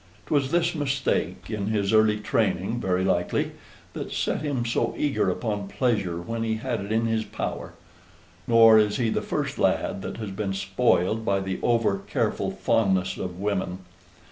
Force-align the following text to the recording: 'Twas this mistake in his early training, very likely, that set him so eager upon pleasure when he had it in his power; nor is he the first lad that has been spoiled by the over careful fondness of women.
'Twas 0.25 0.49
this 0.49 0.73
mistake 0.73 1.47
in 1.47 1.67
his 1.67 1.93
early 1.93 2.19
training, 2.19 2.79
very 2.81 3.03
likely, 3.03 3.51
that 3.93 4.11
set 4.11 4.41
him 4.41 4.65
so 4.65 4.95
eager 4.97 5.29
upon 5.29 5.67
pleasure 5.67 6.19
when 6.19 6.41
he 6.41 6.55
had 6.55 6.81
it 6.83 6.91
in 6.91 7.05
his 7.05 7.23
power; 7.23 7.75
nor 8.47 8.79
is 8.79 8.97
he 8.97 9.11
the 9.11 9.21
first 9.21 9.59
lad 9.59 10.01
that 10.01 10.17
has 10.17 10.31
been 10.31 10.55
spoiled 10.55 11.23
by 11.23 11.39
the 11.39 11.59
over 11.61 11.99
careful 11.99 12.49
fondness 12.49 13.17
of 13.17 13.39
women. 13.39 13.85